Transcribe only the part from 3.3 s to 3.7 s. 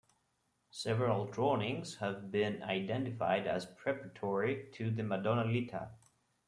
as